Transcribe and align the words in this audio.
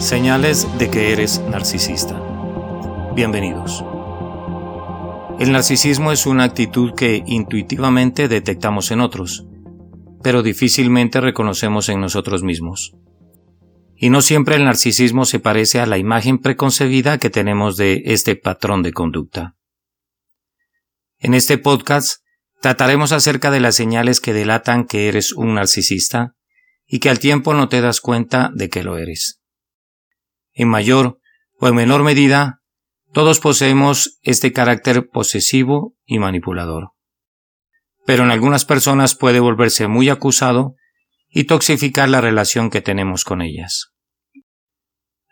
Señales 0.00 0.66
de 0.78 0.90
que 0.90 1.12
eres 1.12 1.40
narcisista. 1.40 2.18
Bienvenidos. 3.14 3.84
El 5.38 5.52
narcisismo 5.52 6.10
es 6.10 6.24
una 6.24 6.44
actitud 6.44 6.94
que 6.94 7.22
intuitivamente 7.26 8.26
detectamos 8.26 8.92
en 8.92 9.02
otros, 9.02 9.44
pero 10.22 10.42
difícilmente 10.42 11.20
reconocemos 11.20 11.90
en 11.90 12.00
nosotros 12.00 12.42
mismos. 12.42 12.96
Y 13.94 14.08
no 14.08 14.22
siempre 14.22 14.56
el 14.56 14.64
narcisismo 14.64 15.26
se 15.26 15.38
parece 15.38 15.80
a 15.80 15.86
la 15.86 15.98
imagen 15.98 16.38
preconcebida 16.38 17.18
que 17.18 17.28
tenemos 17.28 17.76
de 17.76 18.02
este 18.06 18.36
patrón 18.36 18.82
de 18.82 18.94
conducta. 18.94 19.54
En 21.18 21.34
este 21.34 21.58
podcast 21.58 22.22
trataremos 22.62 23.12
acerca 23.12 23.50
de 23.50 23.60
las 23.60 23.74
señales 23.74 24.22
que 24.22 24.32
delatan 24.32 24.86
que 24.86 25.08
eres 25.08 25.32
un 25.34 25.56
narcisista 25.56 26.36
y 26.86 27.00
que 27.00 27.10
al 27.10 27.18
tiempo 27.18 27.52
no 27.52 27.68
te 27.68 27.82
das 27.82 28.00
cuenta 28.00 28.50
de 28.54 28.70
que 28.70 28.82
lo 28.82 28.96
eres. 28.96 29.39
En 30.60 30.68
mayor 30.68 31.18
o 31.58 31.68
en 31.68 31.74
menor 31.74 32.02
medida, 32.02 32.60
todos 33.14 33.40
poseemos 33.40 34.18
este 34.20 34.52
carácter 34.52 35.08
posesivo 35.08 35.96
y 36.04 36.18
manipulador. 36.18 36.90
Pero 38.04 38.24
en 38.24 38.30
algunas 38.30 38.66
personas 38.66 39.14
puede 39.14 39.40
volverse 39.40 39.88
muy 39.88 40.10
acusado 40.10 40.74
y 41.30 41.44
toxificar 41.44 42.10
la 42.10 42.20
relación 42.20 42.68
que 42.68 42.82
tenemos 42.82 43.24
con 43.24 43.40
ellas. 43.40 43.94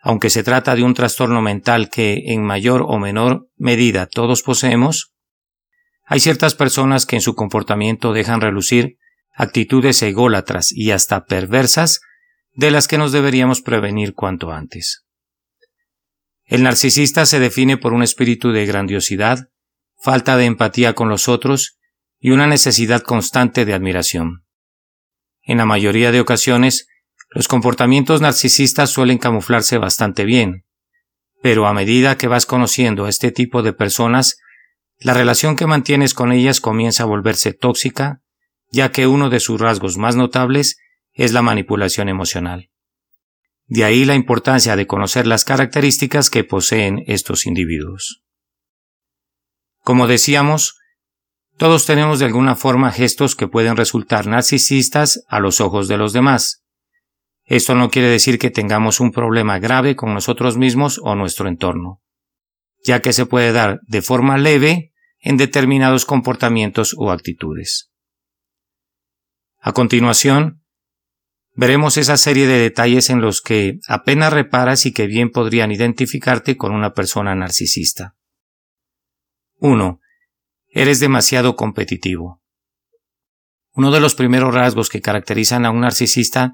Aunque 0.01 0.31
se 0.31 0.41
trata 0.41 0.73
de 0.73 0.81
un 0.81 0.95
trastorno 0.95 1.43
mental 1.43 1.91
que 1.91 2.23
en 2.33 2.43
mayor 2.43 2.83
o 2.87 2.97
menor 2.97 3.51
medida 3.55 4.07
todos 4.07 4.41
poseemos, 4.41 5.13
hay 6.05 6.21
ciertas 6.21 6.55
personas 6.55 7.05
que 7.05 7.17
en 7.17 7.21
su 7.21 7.35
comportamiento 7.35 8.13
dejan 8.13 8.41
relucir 8.41 8.97
actitudes 9.35 10.01
ególatras 10.01 10.71
y 10.71 10.89
hasta 10.89 11.25
perversas 11.25 12.01
de 12.53 12.71
las 12.71 12.87
que 12.87 12.97
nos 12.97 13.11
deberíamos 13.11 13.61
prevenir 13.61 14.15
cuanto 14.15 14.51
antes. 14.51 15.05
El 16.49 16.63
narcisista 16.63 17.27
se 17.27 17.39
define 17.39 17.77
por 17.77 17.93
un 17.93 18.01
espíritu 18.01 18.51
de 18.51 18.65
grandiosidad, 18.65 19.49
falta 20.01 20.35
de 20.35 20.45
empatía 20.45 20.95
con 20.95 21.07
los 21.07 21.27
otros 21.27 21.77
y 22.19 22.31
una 22.31 22.47
necesidad 22.47 23.03
constante 23.03 23.65
de 23.65 23.75
admiración. 23.75 24.47
En 25.43 25.59
la 25.59 25.65
mayoría 25.65 26.11
de 26.11 26.19
ocasiones, 26.19 26.87
los 27.29 27.47
comportamientos 27.47 28.21
narcisistas 28.21 28.89
suelen 28.89 29.19
camuflarse 29.19 29.77
bastante 29.77 30.25
bien, 30.25 30.65
pero 31.39 31.67
a 31.67 31.73
medida 31.73 32.17
que 32.17 32.27
vas 32.27 32.47
conociendo 32.47 33.05
a 33.05 33.09
este 33.09 33.31
tipo 33.31 33.61
de 33.61 33.73
personas, 33.73 34.39
la 34.97 35.13
relación 35.13 35.55
que 35.55 35.67
mantienes 35.67 36.15
con 36.15 36.31
ellas 36.31 36.61
comienza 36.61 37.03
a 37.03 37.05
volverse 37.05 37.53
tóxica, 37.53 38.23
ya 38.71 38.91
que 38.91 39.05
uno 39.05 39.29
de 39.29 39.39
sus 39.39 39.61
rasgos 39.61 39.97
más 39.97 40.15
notables 40.15 40.79
es 41.13 41.31
la 41.31 41.43
manipulación 41.43 42.09
emocional. 42.09 42.71
De 43.69 43.83
ahí 43.83 44.03
la 44.03 44.15
importancia 44.15 44.75
de 44.75 44.87
conocer 44.87 45.27
las 45.27 45.45
características 45.45 46.31
que 46.31 46.43
poseen 46.43 47.03
estos 47.05 47.45
individuos. 47.45 48.23
Como 49.81 50.07
decíamos, 50.07 50.79
todos 51.55 51.85
tenemos 51.85 52.17
de 52.17 52.25
alguna 52.25 52.55
forma 52.55 52.91
gestos 52.91 53.35
que 53.35 53.47
pueden 53.47 53.77
resultar 53.77 54.25
narcisistas 54.25 55.23
a 55.27 55.39
los 55.39 55.61
ojos 55.61 55.87
de 55.87 55.97
los 55.97 56.13
demás. 56.13 56.63
Esto 57.43 57.75
no 57.75 57.91
quiere 57.91 58.07
decir 58.07 58.39
que 58.39 58.49
tengamos 58.49 58.99
un 58.99 59.11
problema 59.11 59.59
grave 59.59 59.95
con 59.95 60.15
nosotros 60.15 60.57
mismos 60.57 60.99
o 61.03 61.13
nuestro 61.13 61.47
entorno, 61.47 62.01
ya 62.83 63.01
que 63.01 63.13
se 63.13 63.27
puede 63.27 63.51
dar 63.51 63.81
de 63.87 64.01
forma 64.01 64.39
leve 64.39 64.93
en 65.19 65.37
determinados 65.37 66.05
comportamientos 66.05 66.95
o 66.97 67.11
actitudes. 67.11 67.91
A 69.59 69.73
continuación, 69.73 70.63
veremos 71.59 71.97
esa 71.97 72.15
serie 72.15 72.47
de 72.47 72.57
detalles 72.57 73.09
en 73.09 73.19
los 73.19 73.41
que 73.41 73.79
apenas 73.85 74.31
reparas 74.31 74.85
y 74.85 74.93
que 74.93 75.07
bien 75.07 75.29
podrían 75.29 75.73
identificarte 75.73 76.55
con 76.55 76.71
una 76.71 76.93
persona 76.93 77.35
narcisista. 77.35 78.15
1. 79.57 79.99
Eres 80.69 81.01
demasiado 81.01 81.57
competitivo. 81.57 82.41
Uno 83.73 83.91
de 83.91 83.99
los 83.99 84.15
primeros 84.15 84.53
rasgos 84.53 84.87
que 84.87 85.01
caracterizan 85.01 85.65
a 85.65 85.71
un 85.71 85.81
narcisista 85.81 86.53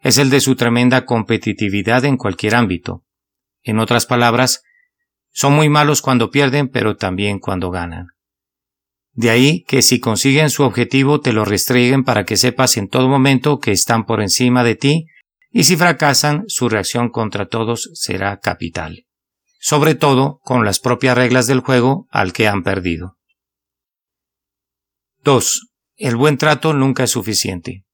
es 0.00 0.18
el 0.18 0.30
de 0.30 0.40
su 0.40 0.56
tremenda 0.56 1.04
competitividad 1.04 2.04
en 2.04 2.16
cualquier 2.16 2.56
ámbito. 2.56 3.04
En 3.62 3.78
otras 3.78 4.04
palabras, 4.04 4.64
son 5.30 5.52
muy 5.52 5.68
malos 5.68 6.02
cuando 6.02 6.32
pierden, 6.32 6.68
pero 6.68 6.96
también 6.96 7.38
cuando 7.38 7.70
ganan. 7.70 8.08
De 9.20 9.28
ahí 9.28 9.64
que 9.64 9.82
si 9.82 10.00
consiguen 10.00 10.48
su 10.48 10.62
objetivo 10.62 11.20
te 11.20 11.34
lo 11.34 11.44
restringen 11.44 12.04
para 12.04 12.24
que 12.24 12.38
sepas 12.38 12.78
en 12.78 12.88
todo 12.88 13.06
momento 13.06 13.58
que 13.58 13.70
están 13.70 14.06
por 14.06 14.22
encima 14.22 14.64
de 14.64 14.76
ti 14.76 15.08
y 15.50 15.64
si 15.64 15.76
fracasan 15.76 16.44
su 16.46 16.70
reacción 16.70 17.10
contra 17.10 17.46
todos 17.46 17.90
será 17.92 18.38
capital. 18.38 19.04
Sobre 19.58 19.94
todo 19.94 20.40
con 20.42 20.64
las 20.64 20.80
propias 20.80 21.18
reglas 21.18 21.46
del 21.46 21.60
juego 21.60 22.06
al 22.10 22.32
que 22.32 22.48
han 22.48 22.62
perdido. 22.62 23.18
2. 25.22 25.68
El 25.96 26.16
buen 26.16 26.38
trato 26.38 26.72
nunca 26.72 27.04
es 27.04 27.10
suficiente. 27.10 27.84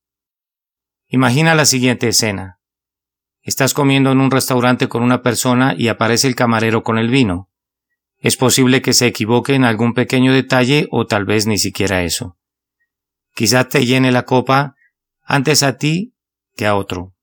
Imagina 1.09 1.57
la 1.57 1.65
siguiente 1.65 2.07
escena. 2.07 2.61
Estás 3.43 3.75
comiendo 3.75 4.13
en 4.13 4.21
un 4.21 4.31
restaurante 4.31 4.87
con 4.87 5.03
una 5.03 5.23
persona 5.23 5.75
y 5.77 5.89
aparece 5.89 6.29
el 6.29 6.37
camarero 6.37 6.85
con 6.85 6.99
el 6.99 7.09
vino. 7.09 7.51
Es 8.19 8.37
posible 8.37 8.83
que 8.83 8.93
se 8.93 9.07
equivoque 9.07 9.55
en 9.55 9.65
algún 9.65 9.95
pequeño 9.95 10.33
detalle 10.33 10.89
o 10.91 11.07
tal 11.07 11.25
vez 11.25 11.47
ni 11.47 11.59
siquiera 11.59 12.03
eso. 12.03 12.37
Quizá 13.35 13.69
te 13.69 13.85
llene 13.85 14.13
la 14.13 14.25
copa 14.25 14.75
antes 15.23 15.63
a 15.63 15.77
ti 15.77 16.15
que 16.55 16.67
a 16.67 16.75
otro. 16.77 17.15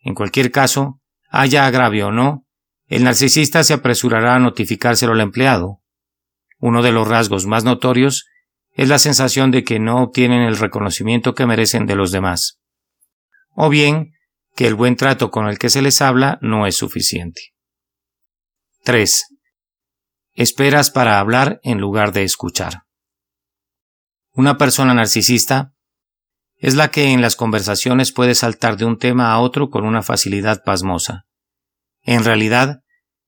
En 0.00 0.14
cualquier 0.14 0.50
caso, 0.50 1.00
haya 1.28 1.66
agravio 1.66 2.08
o 2.08 2.12
no, 2.12 2.46
el 2.86 3.04
narcisista 3.04 3.64
se 3.64 3.72
apresurará 3.72 4.36
a 4.36 4.38
notificárselo 4.38 5.12
al 5.12 5.20
empleado. 5.20 5.80
Uno 6.58 6.82
de 6.82 6.92
los 6.92 7.08
rasgos 7.08 7.46
más 7.46 7.64
notorios 7.64 8.26
es 8.74 8.88
la 8.88 8.98
sensación 8.98 9.50
de 9.50 9.64
que 9.64 9.78
no 9.78 10.02
obtienen 10.02 10.42
el 10.42 10.56
reconocimiento 10.56 11.34
que 11.34 11.46
merecen 11.46 11.86
de 11.86 11.96
los 11.96 12.12
demás. 12.12 12.60
O 13.54 13.68
bien, 13.68 14.12
que 14.54 14.66
el 14.66 14.74
buen 14.74 14.96
trato 14.96 15.30
con 15.30 15.46
el 15.46 15.58
que 15.58 15.70
se 15.70 15.82
les 15.82 16.00
habla 16.00 16.38
no 16.42 16.66
es 16.66 16.76
suficiente. 16.76 17.40
3. 18.84 19.31
Esperas 20.34 20.90
para 20.90 21.20
hablar 21.20 21.60
en 21.62 21.78
lugar 21.78 22.12
de 22.12 22.24
escuchar. 22.24 22.84
Una 24.32 24.56
persona 24.56 24.94
narcisista 24.94 25.74
es 26.56 26.74
la 26.74 26.90
que 26.90 27.12
en 27.12 27.20
las 27.20 27.36
conversaciones 27.36 28.12
puede 28.12 28.34
saltar 28.34 28.78
de 28.78 28.86
un 28.86 28.98
tema 28.98 29.32
a 29.32 29.40
otro 29.40 29.68
con 29.68 29.84
una 29.84 30.02
facilidad 30.02 30.62
pasmosa. 30.64 31.26
En 32.00 32.24
realidad, 32.24 32.80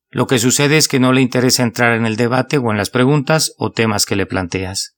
lo 0.09 0.27
que 0.27 0.39
sucede 0.39 0.79
es 0.79 0.89
que 0.89 0.99
no 0.99 1.13
le 1.13 1.21
interesa 1.21 1.63
entrar 1.63 1.95
en 1.95 2.07
el 2.07 2.17
debate 2.17 2.57
o 2.57 2.71
en 2.71 2.79
las 2.79 2.89
preguntas 2.89 3.53
o 3.59 3.71
temas 3.71 4.07
que 4.07 4.17
le 4.17 4.25
planteas, 4.25 4.97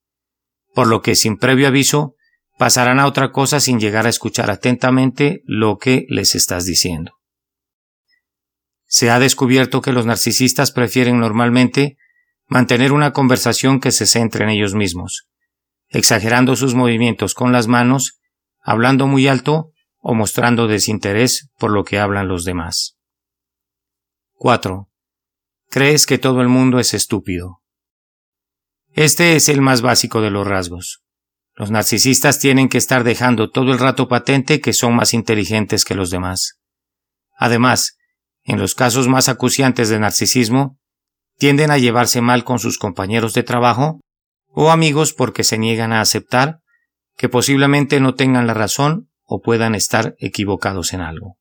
por 0.74 0.86
lo 0.86 1.02
que 1.02 1.16
sin 1.16 1.38
previo 1.38 1.66
aviso 1.66 2.14
pasarán 2.56 3.00
a 3.00 3.06
otra 3.06 3.32
cosa 3.32 3.58
sin 3.58 3.80
llegar 3.80 4.06
a 4.06 4.10
escuchar 4.10 4.50
atentamente 4.50 5.42
lo 5.44 5.78
que 5.78 6.06
les 6.08 6.36
estás 6.36 6.66
diciendo. 6.66 7.15
Se 8.86 9.10
ha 9.10 9.18
descubierto 9.18 9.80
que 9.80 9.92
los 9.92 10.06
narcisistas 10.06 10.72
prefieren 10.72 11.18
normalmente 11.18 11.96
mantener 12.46 12.92
una 12.92 13.12
conversación 13.12 13.80
que 13.80 13.90
se 13.90 14.06
centre 14.06 14.44
en 14.44 14.50
ellos 14.50 14.74
mismos, 14.74 15.26
exagerando 15.88 16.56
sus 16.56 16.74
movimientos 16.74 17.34
con 17.34 17.52
las 17.52 17.66
manos, 17.66 18.20
hablando 18.60 19.06
muy 19.06 19.26
alto 19.26 19.72
o 19.98 20.14
mostrando 20.14 20.68
desinterés 20.68 21.50
por 21.58 21.72
lo 21.72 21.84
que 21.84 21.98
hablan 21.98 22.28
los 22.28 22.44
demás. 22.44 22.96
4. 24.34 24.88
Crees 25.68 26.06
que 26.06 26.18
todo 26.18 26.40
el 26.40 26.48
mundo 26.48 26.78
es 26.78 26.94
estúpido. 26.94 27.62
Este 28.92 29.34
es 29.34 29.48
el 29.48 29.60
más 29.60 29.82
básico 29.82 30.20
de 30.20 30.30
los 30.30 30.46
rasgos. 30.46 31.02
Los 31.54 31.70
narcisistas 31.70 32.38
tienen 32.38 32.68
que 32.68 32.78
estar 32.78 33.02
dejando 33.02 33.50
todo 33.50 33.72
el 33.72 33.78
rato 33.78 34.08
patente 34.08 34.60
que 34.60 34.72
son 34.72 34.94
más 34.94 35.14
inteligentes 35.14 35.84
que 35.84 35.94
los 35.94 36.10
demás. 36.10 36.60
Además, 37.36 37.96
en 38.46 38.58
los 38.58 38.74
casos 38.74 39.08
más 39.08 39.28
acuciantes 39.28 39.88
de 39.88 39.98
narcisismo, 39.98 40.78
tienden 41.36 41.70
a 41.70 41.78
llevarse 41.78 42.20
mal 42.20 42.44
con 42.44 42.58
sus 42.58 42.78
compañeros 42.78 43.34
de 43.34 43.42
trabajo 43.42 44.00
o 44.48 44.70
amigos 44.70 45.12
porque 45.12 45.44
se 45.44 45.58
niegan 45.58 45.92
a 45.92 46.00
aceptar 46.00 46.60
que 47.16 47.28
posiblemente 47.28 48.00
no 48.00 48.14
tengan 48.14 48.46
la 48.46 48.54
razón 48.54 49.10
o 49.24 49.40
puedan 49.40 49.74
estar 49.74 50.14
equivocados 50.18 50.92
en 50.92 51.00
algo. 51.00 51.36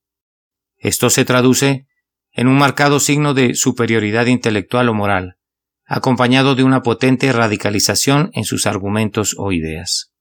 Esto 0.77 1.09
se 1.09 1.25
traduce 1.25 1.85
en 2.31 2.47
un 2.47 2.57
marcado 2.57 2.99
signo 2.99 3.33
de 3.33 3.53
superioridad 3.53 4.25
intelectual 4.25 4.89
o 4.89 4.93
moral, 4.93 5.37
acompañado 5.85 6.55
de 6.55 6.63
una 6.63 6.81
potente 6.81 7.31
radicalización 7.31 8.31
en 8.33 8.43
sus 8.43 8.65
argumentos 8.65 9.35
o 9.37 9.51
ideas. 9.51 10.11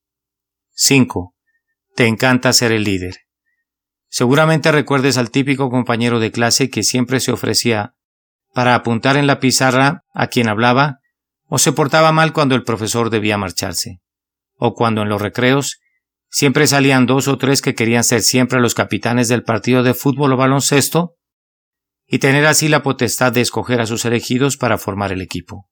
5. 0.74 1.34
Te 1.96 2.06
encanta 2.06 2.52
ser 2.52 2.72
el 2.72 2.84
líder. 2.84 3.23
Seguramente 4.16 4.70
recuerdes 4.70 5.18
al 5.18 5.32
típico 5.32 5.70
compañero 5.70 6.20
de 6.20 6.30
clase 6.30 6.70
que 6.70 6.84
siempre 6.84 7.18
se 7.18 7.32
ofrecía 7.32 7.96
para 8.52 8.76
apuntar 8.76 9.16
en 9.16 9.26
la 9.26 9.40
pizarra 9.40 10.04
a 10.14 10.28
quien 10.28 10.48
hablaba, 10.48 10.98
o 11.48 11.58
se 11.58 11.72
portaba 11.72 12.12
mal 12.12 12.32
cuando 12.32 12.54
el 12.54 12.62
profesor 12.62 13.10
debía 13.10 13.38
marcharse, 13.38 13.98
o 14.54 14.74
cuando 14.74 15.02
en 15.02 15.08
los 15.08 15.20
recreos 15.20 15.80
siempre 16.30 16.68
salían 16.68 17.06
dos 17.06 17.26
o 17.26 17.38
tres 17.38 17.60
que 17.60 17.74
querían 17.74 18.04
ser 18.04 18.22
siempre 18.22 18.60
los 18.60 18.76
capitanes 18.76 19.26
del 19.26 19.42
partido 19.42 19.82
de 19.82 19.94
fútbol 19.94 20.34
o 20.34 20.36
baloncesto 20.36 21.16
y 22.06 22.20
tener 22.20 22.46
así 22.46 22.68
la 22.68 22.84
potestad 22.84 23.32
de 23.32 23.40
escoger 23.40 23.80
a 23.80 23.86
sus 23.86 24.04
elegidos 24.04 24.56
para 24.56 24.78
formar 24.78 25.10
el 25.10 25.22
equipo. 25.22 25.68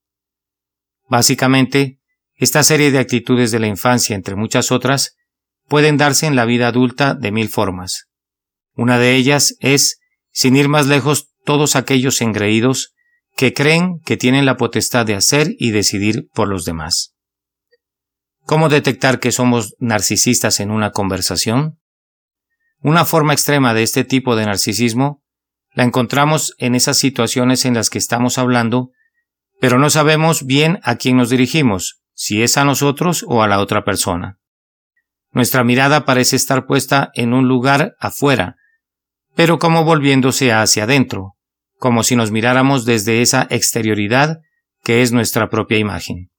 Básicamente, 1.09 2.01
esta 2.35 2.65
serie 2.65 2.91
de 2.91 2.99
actitudes 2.99 3.53
de 3.53 3.61
la 3.61 3.69
infancia, 3.69 4.17
entre 4.17 4.35
muchas 4.35 4.73
otras, 4.73 5.15
pueden 5.69 5.97
darse 5.97 6.27
en 6.27 6.35
la 6.35 6.45
vida 6.45 6.67
adulta 6.67 7.15
de 7.15 7.31
mil 7.31 7.49
formas. 7.49 8.09
Una 8.75 8.99
de 8.99 9.17
ellas 9.17 9.55
es, 9.61 9.99
sin 10.31 10.57
ir 10.57 10.69
más 10.69 10.87
lejos, 10.87 11.29
todos 11.45 11.77
aquellos 11.77 12.21
engreídos 12.21 12.95
que 13.37 13.53
creen 13.53 14.01
que 14.05 14.17
tienen 14.17 14.47
la 14.47 14.57
potestad 14.57 15.07
de 15.07 15.15
hacer 15.15 15.55
y 15.59 15.71
decidir 15.71 16.29
por 16.33 16.49
los 16.49 16.65
demás. 16.65 17.15
¿Cómo 18.45 18.69
detectar 18.69 19.21
que 19.21 19.33
somos 19.33 19.75
narcisistas 19.79 20.61
en 20.61 20.71
una 20.71 20.91
conversación? 20.91 21.79
Una 22.81 23.05
forma 23.05 23.33
extrema 23.33 23.75
de 23.75 23.83
este 23.83 24.05
tipo 24.05 24.37
de 24.37 24.47
narcisismo 24.47 25.23
la 25.75 25.85
encontramos 25.85 26.55
en 26.59 26.75
esas 26.75 26.99
situaciones 26.99 27.65
en 27.65 27.75
las 27.75 27.89
que 27.89 27.99
estamos 27.99 28.39
hablando, 28.39 28.91
pero 29.61 29.79
no 29.79 29.89
sabemos 29.91 30.45
bien 30.45 30.81
a 30.83 30.97
quién 30.97 31.17
nos 31.17 31.31
dirigimos, 31.31 32.03
si 32.15 32.43
es 32.43 32.57
a 32.57 32.65
nosotros 32.65 33.25
o 33.27 33.43
a 33.43 33.49
la 33.49 33.61
otra 33.61 33.85
persona. 33.85 34.39
Nuestra 35.31 35.65
mirada 35.65 36.05
parece 36.05 36.37
estar 36.37 36.67
puesta 36.67 37.11
en 37.15 37.33
un 37.33 37.49
lugar 37.49 37.95
afuera, 37.99 38.57
pero 39.35 39.59
como 39.59 39.85
volviéndose 39.85 40.53
hacia 40.53 40.85
adentro, 40.85 41.35
como 41.79 42.03
si 42.03 42.17
nos 42.17 42.31
miráramos 42.31 42.85
desde 42.85 43.23
esa 43.23 43.47
exterioridad 43.51 44.39
que 44.83 45.03
es 45.03 45.13
nuestra 45.13 45.49
propia 45.49 45.79
imagen. 45.79 46.31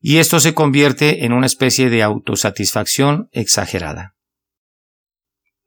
Y 0.00 0.18
esto 0.18 0.40
se 0.40 0.54
convierte 0.54 1.24
en 1.24 1.32
una 1.32 1.46
especie 1.46 1.88
de 1.88 2.02
autosatisfacción 2.02 3.28
exagerada. 3.30 4.14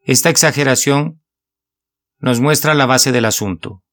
Esta 0.01 0.29
exageración 0.29 1.21
nos 2.19 2.39
muestra 2.39 2.73
la 2.73 2.85
base 2.85 3.11
del 3.11 3.25
asunto. 3.25 3.83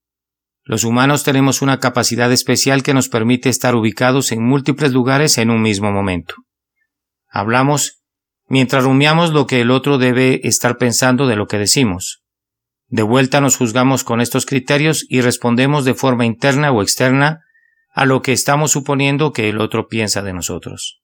Los 0.64 0.84
humanos 0.84 1.24
tenemos 1.24 1.62
una 1.62 1.80
capacidad 1.80 2.30
especial 2.32 2.82
que 2.82 2.94
nos 2.94 3.08
permite 3.08 3.48
estar 3.48 3.74
ubicados 3.74 4.30
en 4.32 4.44
múltiples 4.44 4.92
lugares 4.92 5.38
en 5.38 5.50
un 5.50 5.62
mismo 5.62 5.90
momento. 5.90 6.34
Hablamos 7.28 8.01
mientras 8.48 8.84
rumiamos 8.84 9.32
lo 9.32 9.46
que 9.46 9.60
el 9.60 9.70
otro 9.70 9.98
debe 9.98 10.40
estar 10.44 10.76
pensando 10.78 11.26
de 11.26 11.36
lo 11.36 11.46
que 11.46 11.58
decimos. 11.58 12.22
De 12.88 13.02
vuelta 13.02 13.40
nos 13.40 13.56
juzgamos 13.56 14.04
con 14.04 14.20
estos 14.20 14.44
criterios 14.44 15.06
y 15.08 15.22
respondemos 15.22 15.84
de 15.84 15.94
forma 15.94 16.26
interna 16.26 16.72
o 16.72 16.82
externa 16.82 17.40
a 17.94 18.04
lo 18.04 18.22
que 18.22 18.32
estamos 18.32 18.70
suponiendo 18.70 19.32
que 19.32 19.48
el 19.48 19.60
otro 19.60 19.88
piensa 19.88 20.22
de 20.22 20.32
nosotros. 20.32 21.02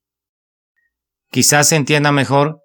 Quizás 1.31 1.69
se 1.69 1.76
entienda 1.76 2.12
mejor 2.12 2.61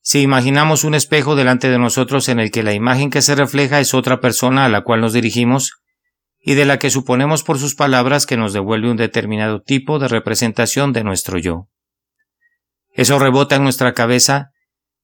si 0.00 0.20
imaginamos 0.20 0.84
un 0.84 0.94
espejo 0.94 1.36
delante 1.36 1.68
de 1.68 1.78
nosotros 1.78 2.28
en 2.28 2.40
el 2.40 2.50
que 2.50 2.62
la 2.62 2.72
imagen 2.72 3.10
que 3.10 3.22
se 3.22 3.34
refleja 3.34 3.80
es 3.80 3.94
otra 3.94 4.20
persona 4.20 4.64
a 4.64 4.68
la 4.68 4.82
cual 4.82 5.00
nos 5.00 5.12
dirigimos 5.12 5.82
y 6.40 6.54
de 6.54 6.64
la 6.64 6.78
que 6.78 6.90
suponemos 6.90 7.42
por 7.42 7.58
sus 7.58 7.74
palabras 7.74 8.24
que 8.24 8.36
nos 8.36 8.52
devuelve 8.52 8.90
un 8.90 8.96
determinado 8.96 9.60
tipo 9.60 9.98
de 9.98 10.08
representación 10.08 10.92
de 10.92 11.04
nuestro 11.04 11.38
yo. 11.38 11.68
Eso 12.92 13.18
rebota 13.18 13.56
en 13.56 13.62
nuestra 13.62 13.94
cabeza 13.94 14.50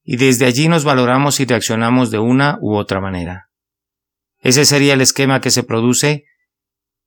y 0.03 0.17
desde 0.17 0.45
allí 0.45 0.67
nos 0.67 0.83
valoramos 0.83 1.39
y 1.39 1.45
reaccionamos 1.45 2.11
de 2.11 2.19
una 2.19 2.57
u 2.61 2.75
otra 2.75 3.01
manera. 3.01 3.49
Ese 4.39 4.65
sería 4.65 4.93
el 4.93 5.01
esquema 5.01 5.41
que 5.41 5.51
se 5.51 5.63
produce 5.63 6.25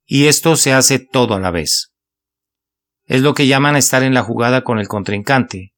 y 0.05 0.27
esto 0.27 0.57
se 0.57 0.73
hace 0.73 0.99
todo 0.99 1.35
a 1.35 1.41
la 1.41 1.51
vez. 1.51 1.93
Es 3.05 3.23
lo 3.23 3.35
que 3.35 3.47
llaman 3.47 3.77
estar 3.77 4.03
en 4.03 4.15
la 4.15 4.23
jugada 4.23 4.65
con 4.65 4.79
el 4.79 4.89
contrincante, 4.89 5.73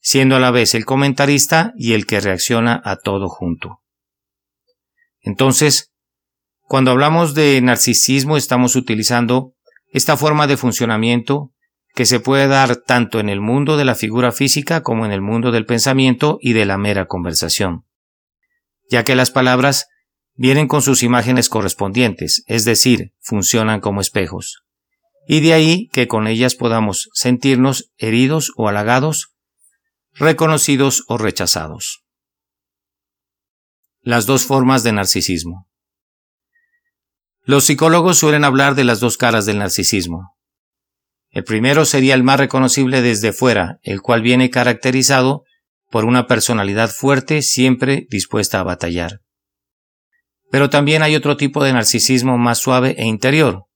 siendo 0.00 0.36
a 0.36 0.40
la 0.40 0.50
vez 0.50 0.74
el 0.74 0.84
comentarista 0.84 1.72
y 1.76 1.94
el 1.94 2.06
que 2.06 2.20
reacciona 2.20 2.80
a 2.84 2.96
todo 2.96 3.28
junto. 3.28 3.80
Entonces, 5.20 5.92
cuando 6.62 6.90
hablamos 6.90 7.34
de 7.34 7.60
narcisismo 7.60 8.36
estamos 8.36 8.76
utilizando 8.76 9.54
esta 9.92 10.16
forma 10.16 10.46
de 10.46 10.56
funcionamiento 10.56 11.52
que 11.94 12.06
se 12.06 12.20
puede 12.20 12.46
dar 12.46 12.76
tanto 12.76 13.20
en 13.20 13.28
el 13.28 13.40
mundo 13.40 13.76
de 13.76 13.84
la 13.84 13.94
figura 13.94 14.32
física 14.32 14.82
como 14.82 15.04
en 15.04 15.12
el 15.12 15.20
mundo 15.20 15.50
del 15.50 15.66
pensamiento 15.66 16.38
y 16.40 16.52
de 16.52 16.66
la 16.66 16.78
mera 16.78 17.06
conversación, 17.06 17.84
ya 18.88 19.04
que 19.04 19.14
las 19.14 19.30
palabras 19.30 19.86
vienen 20.34 20.68
con 20.68 20.82
sus 20.82 21.02
imágenes 21.02 21.48
correspondientes, 21.48 22.44
es 22.46 22.64
decir, 22.64 23.12
funcionan 23.20 23.80
como 23.80 24.00
espejos, 24.00 24.64
y 25.26 25.40
de 25.40 25.52
ahí 25.52 25.88
que 25.92 26.08
con 26.08 26.26
ellas 26.26 26.54
podamos 26.54 27.10
sentirnos 27.12 27.90
heridos 27.98 28.52
o 28.56 28.68
halagados, 28.68 29.34
reconocidos 30.14 31.04
o 31.08 31.18
rechazados. 31.18 32.04
Las 34.00 34.26
dos 34.26 34.44
formas 34.44 34.82
de 34.82 34.92
narcisismo. 34.92 35.68
Los 37.42 37.64
psicólogos 37.64 38.18
suelen 38.18 38.44
hablar 38.44 38.74
de 38.74 38.84
las 38.84 39.00
dos 39.00 39.16
caras 39.16 39.44
del 39.44 39.58
narcisismo, 39.58 40.36
el 41.30 41.44
primero 41.44 41.84
sería 41.84 42.14
el 42.14 42.22
más 42.22 42.40
reconocible 42.40 43.02
desde 43.02 43.32
fuera, 43.32 43.78
el 43.82 44.02
cual 44.02 44.22
viene 44.22 44.50
caracterizado 44.50 45.44
por 45.88 46.04
una 46.04 46.26
personalidad 46.26 46.90
fuerte 46.90 47.42
siempre 47.42 48.06
dispuesta 48.10 48.60
a 48.60 48.64
batallar. 48.64 49.20
Pero 50.50 50.70
también 50.70 51.02
hay 51.02 51.14
otro 51.14 51.36
tipo 51.36 51.62
de 51.62 51.72
narcisismo 51.72 52.36
más 52.36 52.58
suave 52.58 52.96
e 52.98 53.06
interior, 53.06 53.66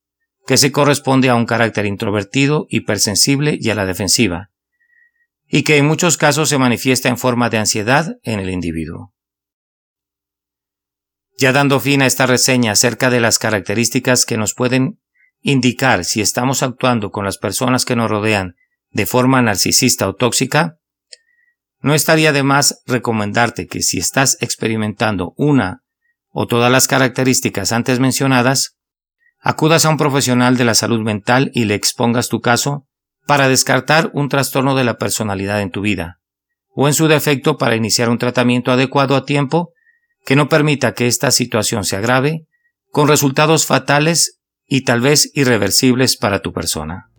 que 0.46 0.56
se 0.56 0.72
corresponde 0.72 1.28
a 1.28 1.36
un 1.36 1.46
carácter 1.46 1.86
introvertido, 1.86 2.66
hipersensible 2.68 3.56
y 3.60 3.70
a 3.70 3.74
la 3.76 3.86
defensiva, 3.86 4.50
y 5.46 5.62
que 5.62 5.76
en 5.76 5.86
muchos 5.86 6.16
casos 6.16 6.48
se 6.48 6.58
manifiesta 6.58 7.08
en 7.08 7.18
forma 7.18 7.50
de 7.50 7.58
ansiedad 7.58 8.16
en 8.22 8.40
el 8.40 8.50
individuo. 8.50 9.12
Ya 11.38 11.52
dando 11.52 11.80
fin 11.80 12.02
a 12.02 12.06
esta 12.06 12.26
reseña 12.26 12.72
acerca 12.72 13.10
de 13.10 13.20
las 13.20 13.38
características 13.38 14.24
que 14.24 14.36
nos 14.36 14.54
pueden 14.54 15.00
indicar 15.44 16.04
si 16.04 16.22
estamos 16.22 16.62
actuando 16.62 17.10
con 17.10 17.24
las 17.24 17.36
personas 17.38 17.84
que 17.84 17.94
nos 17.94 18.10
rodean 18.10 18.56
de 18.90 19.04
forma 19.04 19.42
narcisista 19.42 20.08
o 20.08 20.14
tóxica, 20.14 20.78
no 21.80 21.94
estaría 21.94 22.32
de 22.32 22.42
más 22.42 22.82
recomendarte 22.86 23.66
que 23.66 23.82
si 23.82 23.98
estás 23.98 24.38
experimentando 24.40 25.34
una 25.36 25.82
o 26.30 26.46
todas 26.46 26.72
las 26.72 26.88
características 26.88 27.72
antes 27.72 28.00
mencionadas, 28.00 28.78
acudas 29.38 29.84
a 29.84 29.90
un 29.90 29.98
profesional 29.98 30.56
de 30.56 30.64
la 30.64 30.74
salud 30.74 31.00
mental 31.00 31.50
y 31.52 31.66
le 31.66 31.74
expongas 31.74 32.30
tu 32.30 32.40
caso 32.40 32.86
para 33.26 33.48
descartar 33.48 34.10
un 34.14 34.30
trastorno 34.30 34.74
de 34.74 34.84
la 34.84 34.96
personalidad 34.96 35.60
en 35.60 35.70
tu 35.70 35.82
vida, 35.82 36.20
o 36.70 36.88
en 36.88 36.94
su 36.94 37.06
defecto 37.06 37.58
para 37.58 37.76
iniciar 37.76 38.08
un 38.08 38.18
tratamiento 38.18 38.72
adecuado 38.72 39.14
a 39.14 39.26
tiempo 39.26 39.72
que 40.24 40.36
no 40.36 40.48
permita 40.48 40.94
que 40.94 41.06
esta 41.06 41.30
situación 41.30 41.84
se 41.84 41.96
agrave, 41.96 42.46
con 42.90 43.08
resultados 43.08 43.66
fatales 43.66 44.40
y 44.66 44.82
tal 44.82 45.00
vez 45.00 45.30
irreversibles 45.34 46.16
para 46.16 46.40
tu 46.40 46.52
persona. 46.52 47.10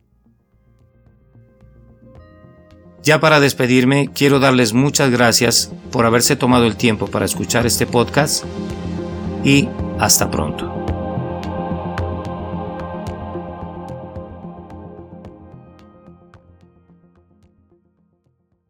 Ya 3.04 3.20
para 3.20 3.40
despedirme, 3.40 4.10
quiero 4.14 4.40
darles 4.40 4.74
muchas 4.74 5.12
gracias 5.12 5.72
por 5.92 6.06
haberse 6.06 6.36
tomado 6.36 6.66
el 6.66 6.76
tiempo 6.76 7.06
para 7.06 7.26
escuchar 7.26 7.68
este 7.68 7.86
podcast 7.86 8.44
y 9.44 9.70
hasta 10.00 10.32
pronto. 10.32 10.85